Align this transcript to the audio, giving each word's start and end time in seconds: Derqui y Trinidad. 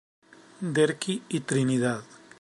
Derqui 0.77 1.21
y 1.29 1.41
Trinidad. 1.41 2.03